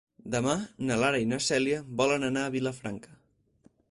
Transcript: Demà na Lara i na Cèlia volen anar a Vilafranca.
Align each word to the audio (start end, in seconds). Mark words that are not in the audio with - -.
Demà 0.35 0.53
na 0.91 0.95
Lara 1.01 1.19
i 1.25 1.27
na 1.33 1.39
Cèlia 1.49 1.83
volen 2.01 2.27
anar 2.31 2.45
a 2.47 2.53
Vilafranca. 2.57 3.15